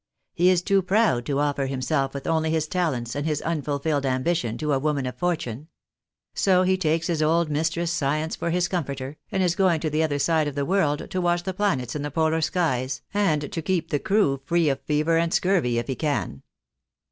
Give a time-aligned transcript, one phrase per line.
[0.33, 4.57] He is too proud to offer himself with only his talents and his unfulfilled ambition
[4.57, 5.67] to a woman of fortune.
[6.33, 10.01] So he takes his old mistress Science for his comforter, and is going to the
[10.01, 13.61] other side of the world to watch the planets in the Polar skies, and to
[13.61, 16.41] keep the crew free of fever and scurvy, if he can."